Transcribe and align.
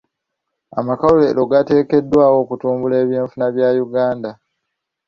Amakolero 0.79 1.41
gateekeddwawo 1.51 2.35
okutumbula 2.43 2.95
ebyenfuna 3.03 3.45
bya 3.55 3.69
Uganda. 3.85 4.31